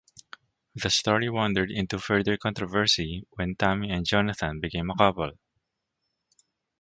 [0.73, 5.33] The story wandered into further controversy when Tammy and Jonathan became a couple.